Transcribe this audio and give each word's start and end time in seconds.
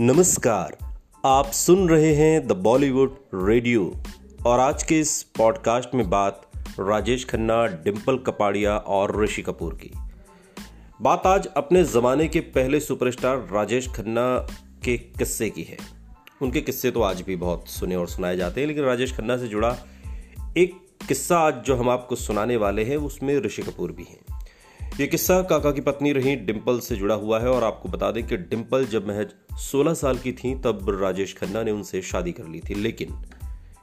नमस्कार, 0.00 0.76
आप 1.26 1.46
सुन 1.46 1.88
रहे 1.88 2.14
हैं 2.14 2.46
द 2.46 2.52
बॉलीवुड 2.52 3.16
रेडियो 3.34 4.02
और 4.46 4.60
आज 4.60 4.82
के 4.82 5.00
इस 5.00 5.22
पॉडकास्ट 5.22 5.94
में 5.94 6.10
बात 6.10 6.50
राजेश 6.80 7.24
खन्ना 7.24 7.66
डिम्पल 7.66 8.18
कपाड़िया 8.18 8.76
और 8.76 9.24
ऋषि 9.24 9.42
कपूर 9.42 9.74
की। 9.74 9.90
बात 11.02 11.26
आज 11.26 11.46
अपने 11.46 11.84
ज़माने 11.84 12.28
के 12.28 12.40
पहले 12.40 12.80
सुपरस्टार 12.80 13.48
राजेश 13.52 13.88
खन्ना 13.88 14.38
के 14.84 14.98
किस्से 14.98 15.50
की 15.50 15.62
है। 15.62 15.78
उनके 16.42 16.60
किस्से 16.60 16.90
तो 16.90 17.02
आज 17.02 17.20
भी 17.20 17.36
बहुत 17.36 17.68
सुने 17.68 17.96
और 17.96 18.08
सुनाए 18.08 18.36
जाते 18.36 18.60
हैं, 18.60 18.68
लेकिन 18.68 18.84
राजेश 18.84 19.16
खन्ना 19.16 19.36
से 19.36 19.48
जुड़ा 19.48 19.76
एक 20.58 20.88
किस्सा 21.08 21.38
आज 21.38 21.54
जो 21.54 21.76
हम 21.76 21.90
आपको 21.90 22.16
सुनाने 22.16 22.56
वाले 22.56 22.84
हैं, 22.84 22.96
उसमें 22.96 23.40
ऋषि 23.40 23.62
कपूर 23.62 23.92
भी 23.92 24.04
हैं। 24.04 24.35
ये 25.00 25.06
किस्सा 25.06 25.42
काका 25.42 25.70
की 25.70 25.80
पत्नी 25.80 26.12
रही 26.12 26.36
डिम्पल 26.36 26.80
से 26.80 26.96
जुड़ा 26.96 27.14
हुआ 27.14 27.40
है 27.40 27.48
और 27.48 27.64
आपको 27.64 27.88
बता 27.88 28.10
दें 28.10 28.26
कि 28.26 28.36
डिम्पल 28.36 28.84
जब 28.84 29.08
महज 29.08 29.30
16 29.58 29.94
साल 29.94 30.18
की 30.18 30.32
थी, 30.32 30.54
तब 30.54 30.98
राजेश 31.02 31.36
खन्ना 31.36 31.62
ने 31.62 31.70
उनसे 31.70 32.02
शादी 32.02 32.32
कर 32.32 32.44
ली 32.44 32.60
थी। 32.60 32.74
लेकिन 32.74 33.08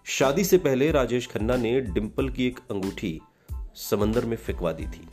शादी 0.05 0.43
से 0.43 0.57
पहले 0.57 0.91
राजेश 0.91 1.27
खन्ना 1.27 1.55
ने 1.55 1.81
डिम्पल 1.81 2.29
की 2.29 2.47
एक 2.47 2.59
अंगूठी 2.71 3.21
समंदर 3.75 4.25
में 4.25 4.37
फिकवा 4.37 4.71
दी 4.71 4.85
थी। 4.85 5.07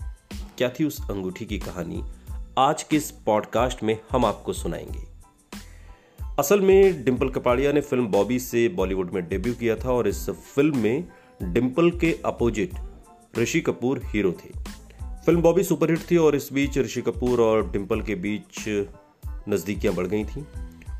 क्या 0.58 0.68
थी 0.68 0.84
उस 0.84 1.10
अंगूठी 1.10 1.44
की 1.44 1.58
कहानी? 1.58 2.02
आज 2.58 2.82
के 2.82 2.96
इस 2.96 3.10
पॉडकास्ट 3.10 3.82
में 3.82 4.00
हम 4.10 4.24
आपको 4.24 4.52
सुनाएँगे। 4.52 5.06
असल 6.38 6.60
में 6.60 7.04
डिम्पल 7.04 7.28
कपाड़िया 7.28 7.72
ने 7.72 7.80
फ़िल्म 7.80 8.06
बॉबी 8.06 8.38
से 8.38 8.68
बॉलीवुड 8.68 9.10
में 9.10 9.28
डेब्यू 9.28 9.54
किया 9.54 9.76
था 9.76 9.92
और 9.92 10.08
इस 10.08 10.30
फ़िल्म 10.30 10.78
में 10.78 11.08
डिम्पल 11.42 11.90
के 11.90 12.18
अपोजिट 12.24 12.70
ऋषि 13.38 13.60
कपूर 13.60 14.00
हीरो 14.04 14.32
थे। 14.32 14.79
फ़िल्म 15.26 15.42
बॉबी 15.42 15.62
सुपरहिट 15.62 15.98
थी 16.10 16.16
और 16.16 16.36
इस 16.36 16.48
बीच 16.52 16.78
ऋषि 16.78 17.00
कपूर 17.02 17.40
और 17.40 17.70
डिम्पल 17.70 18.00
के 18.02 18.14
बीच 18.14 18.64
नज़दीकियाँ 19.48 19.94
बढ़ 19.94 20.06
गई 20.06 20.24
थी 20.24 20.44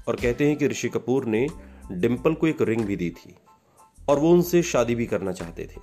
और 0.08 0.16
कहते 0.16 0.46
हैं 0.46 0.56
कि 0.56 0.66
ऋषि 0.66 0.88
कपूर 0.88 1.24
ने 1.24 1.46
डिम्पल 1.92 2.34
को 2.34 2.46
एक 2.46 2.60
रिंग 2.62 2.80
भी 2.80 2.96
दी 2.96 3.10
थी 3.10 3.34
और 4.08 4.18
वो 4.18 4.32
उनसे 4.32 4.62
शादी 4.62 4.94
भी 4.94 5.06
करना 5.06 5.32
चाहते 5.32 5.64
थे। 5.64 5.80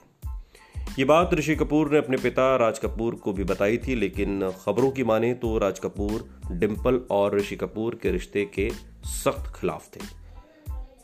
ये 1.00 1.06
बात 1.06 1.34
ऋषि 1.34 1.56
कपूर 1.56 1.92
ने 1.92 1.98
अपने 1.98 2.18
पिता 2.18 2.56
राज 2.56 2.80
कपूर 2.80 3.16
को 3.16 3.34
भी 3.34 3.44
बताई 3.44 3.78
थी, 3.78 3.96
लेकिन 3.96 4.50
खबरों 4.62 4.92
की 4.92 5.04
माने 5.04 5.34
तो 5.34 5.58
राज 5.58 5.80
कपूर 5.80 6.30
डिम्पल 6.52 7.02
और 7.12 7.38
ऋषि 7.38 7.56
कपूर 7.56 8.00
के 8.04 8.12
रिश्ते 8.12 8.46
के 8.46 8.70
सख्त 9.06 9.54
खिलाफ 9.56 9.90
थे। 9.96 10.00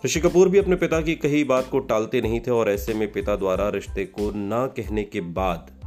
ऋषि 0.06 0.20
कपूर 0.20 0.50
भी 0.50 0.58
अपने 0.58 0.75
पिता 0.75 1.02
की 1.02 1.16
कही 1.16 1.44
बात 1.44 1.70
को 1.70 1.80
टालते 1.80 2.22
नहीं 2.22 2.40
थे 2.40 2.52
और 2.52 2.70
ऐसे 2.70 2.94
में 2.94 3.12
पिता 3.12 3.36
द्वारा 3.36 3.70
रिश्ते 3.70 4.06
को 4.06 4.31
ना 4.31 4.66
कहने 4.68 5.03
के 5.03 5.22
बाद 5.22 5.83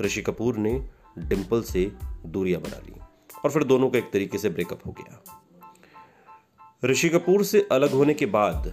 ऋषि 0.00 0.22
कपूर 0.22 0.56
ने 0.56 0.88
डिम्पल 1.18 1.62
से 1.62 1.92
दूरियाँ 2.26 2.60
बना 2.60 2.78
ली 2.78 3.00
और 3.44 3.50
फिर 3.50 3.64
दोनों 3.64 3.90
का 3.90 3.98
एक 3.98 4.10
तरीके 4.12 4.38
से 4.38 4.48
ब्रेकअप 4.48 4.80
हो 4.86 4.92
गया। 4.92 5.22
ऋषि 6.84 7.08
कपूर 7.08 7.44
से 7.44 7.68
अलग 7.72 7.90
होने 7.90 8.14
के 8.14 8.26
बाद 8.26 8.72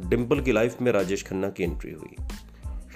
डिम्पल 0.00 0.40
की 0.40 0.52
लाइफ 0.52 0.80
में 0.82 0.92
राजेश 0.92 1.22
खन्ना 1.26 1.50
की 1.50 1.64
एंट्री 1.64 1.92
हुई। 1.92 2.16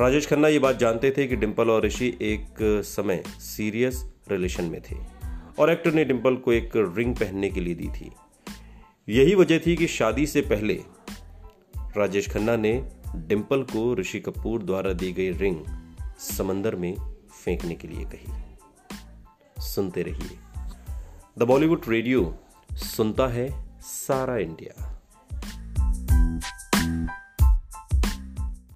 राजेश 0.00 0.27
खन्ना 0.27 0.48
ये 0.48 0.58
बात 0.58 0.77
जानते 0.77 1.14
थे 1.16 1.27
कि 1.27 1.36
डिम्पल 1.36 1.70
और 1.70 1.84
ऋषि 1.84 2.19
एक 2.20 2.82
समय 2.84 3.22
सीरियस 3.27 4.05
रिलेशन 4.30 4.64
में 4.64 4.80
थे 4.80 4.97
और 5.58 5.70
एक्टर 5.70 5.94
ने 5.94 6.05
डिम्पल 6.05 6.36
को 6.36 6.52
एक 6.52 6.70
रिंग 6.77 7.16
पहनने 7.16 7.50
के 7.50 7.60
लिए 7.60 7.75
दी 7.75 7.88
थी। 7.88 8.12
यही 9.08 9.34
वजह 9.34 9.58
थी 9.58 9.77
कि 9.77 9.86
शादी 9.86 10.27
से 10.27 10.41
पहले 10.41 10.80
राजेश 11.97 12.30
खन्ना 12.30 12.56
ने 12.56 12.91
डिम्पल 13.16 13.62
को 13.62 13.94
ऋषि 13.94 14.20
कपूर 14.20 14.62
द्वारा 14.62 14.92
दी 14.92 15.12
गई 15.12 15.30
रिंग 15.30 15.56
समंदर 16.19 16.77
में 16.77 16.97
फेंकने 17.45 17.75
के 17.75 17.89
लिए 17.89 18.05
कही। 18.05 18.33
सुनते 19.62 20.03
रहिए। 20.03 20.39
द 21.39 21.42
बॉलीवुड 21.42 21.83
रेडियो 21.89 22.39
सुनता 22.73 23.27
है 23.27 23.64
सारा 23.81 24.37
इंडिया। 24.37 24.94